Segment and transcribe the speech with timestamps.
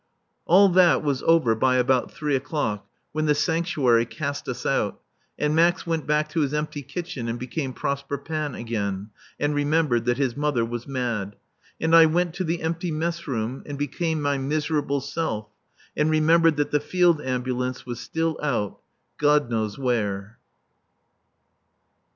[0.47, 4.99] All that was over by about three o'clock, when the sanctuary cast us out,
[5.37, 10.05] and Max went back to his empty kitchen and became Prosper Panne again, and remembered
[10.05, 11.35] that his mother was mad;
[11.79, 15.49] and I went to the empty mess room and became my miserable self
[15.95, 18.79] and remembered that the Field Ambulance was still out,
[19.19, 20.39] God knows where.